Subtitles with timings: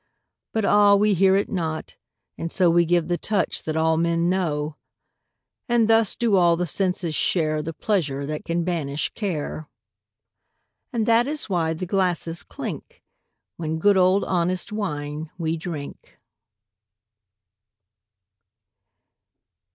[0.51, 1.95] But ah, we hear it not,
[2.35, 4.77] and so We give the touch that all men know.
[5.69, 9.69] And thus do all the senses share The pleasure that can banish care.
[10.91, 13.03] And that is why the glasses clink
[13.57, 16.19] When good old honest wine we drink.